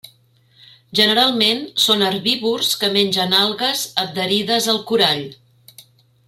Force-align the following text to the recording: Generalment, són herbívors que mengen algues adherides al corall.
Generalment, 0.99 1.61
són 1.83 2.01
herbívors 2.07 2.71
que 2.85 2.91
mengen 2.97 3.37
algues 3.43 3.85
adherides 4.05 4.71
al 4.75 4.83
corall. 4.91 5.25